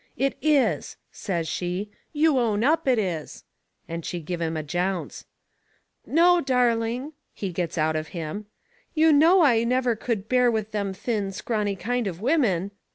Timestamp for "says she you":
1.11-2.39